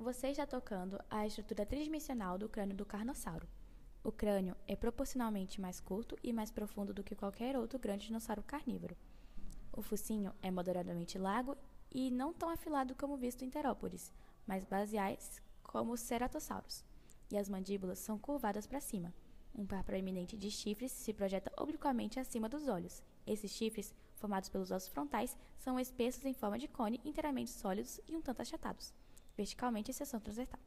[0.00, 3.46] Você está tocando a estrutura tridimensional do crânio do carnossauro.
[4.02, 8.42] O crânio é proporcionalmente mais curto e mais profundo do que qualquer outro grande dinossauro
[8.42, 8.96] carnívoro.
[9.70, 11.54] O focinho é moderadamente largo
[11.92, 14.10] e não tão afilado como visto em terópodes,
[14.46, 16.82] mas baseais como os ceratossauros.
[17.30, 19.12] E as mandíbulas são curvadas para cima.
[19.54, 23.02] Um par proeminente de chifres se projeta obliquamente acima dos olhos.
[23.26, 28.16] Esses chifres, formados pelos ossos frontais, são espessos em forma de cone, inteiramente sólidos e
[28.16, 28.94] um tanto achatados
[29.40, 30.60] verticalmente em seção transversal.